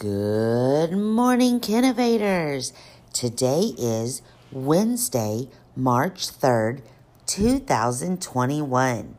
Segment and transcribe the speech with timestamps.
[0.00, 2.72] Good morning, Kinnovators.
[3.12, 6.82] Today is Wednesday, March 3rd,
[7.26, 9.16] 2021.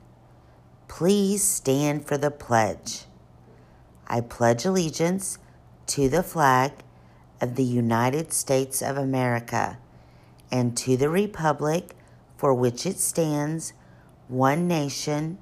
[0.88, 3.02] Please stand for the pledge.
[4.08, 5.38] I pledge allegiance
[5.88, 6.72] to the flag
[7.42, 9.80] of the United States of America
[10.50, 11.94] and to the republic
[12.38, 13.74] for which it stands,
[14.30, 15.40] one nation,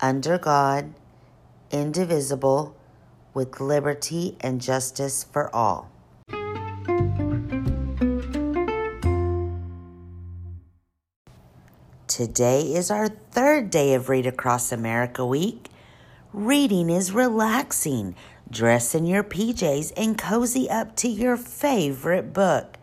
[0.00, 0.94] under God,
[1.72, 2.76] indivisible
[3.34, 5.90] with liberty and justice for all.
[12.06, 15.68] Today is our third day of Read Across America Week.
[16.32, 18.14] Reading is relaxing.
[18.50, 22.76] Dress in your PJs and cozy up to your favorite book.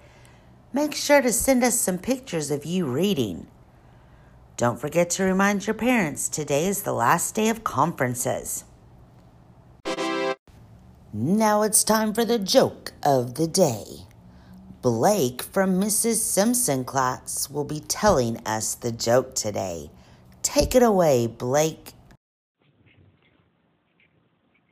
[0.74, 3.48] Make sure to send us some pictures of you reading.
[4.56, 8.64] Don't forget to remind your parents today is the last day of conferences.
[11.20, 14.06] Now it's time for the joke of the day.
[14.84, 16.18] Blake from Mrs.
[16.18, 19.90] Simpson class will be telling us the joke today.
[20.44, 21.94] Take it away, Blake.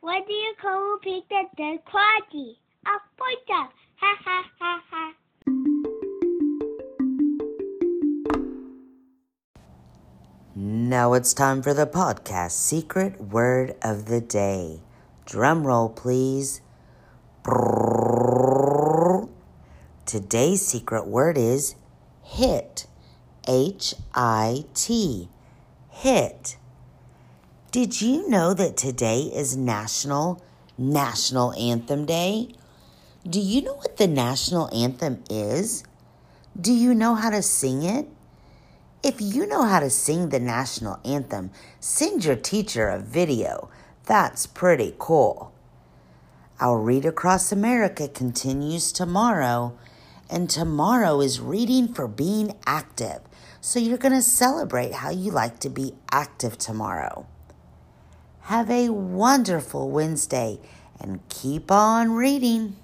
[0.02, 1.80] What do you call a pig that does?
[1.90, 3.68] A pointer.
[3.96, 5.14] Ha ha ha ha.
[10.56, 14.82] Now it's time for the podcast secret word of the day.
[15.26, 16.62] Drum roll, please.
[20.06, 21.76] Today's secret word is
[22.24, 22.86] hit.
[23.48, 25.30] H I T.
[25.90, 26.58] Hit.
[27.72, 30.44] Did you know that today is National
[30.78, 32.54] National Anthem Day?
[33.28, 35.84] Do you know what the national anthem is?
[36.60, 38.08] Do you know how to sing it?
[39.04, 43.70] If you know how to sing the national anthem, send your teacher a video
[44.06, 45.52] that's pretty cool.
[46.60, 49.78] Our Read Across America continues tomorrow,
[50.30, 53.22] and tomorrow is Reading for Being Active.
[53.62, 57.26] So you're going to celebrate how you like to be active tomorrow.
[58.42, 60.60] Have a wonderful Wednesday
[61.00, 62.78] and keep on reading.